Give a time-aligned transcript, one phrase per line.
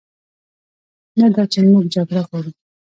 [1.19, 2.51] نه دا چې موږ جګړه غواړو،